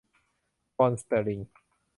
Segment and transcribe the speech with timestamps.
[0.77, 1.39] ปอนด์สเตอร์ลิง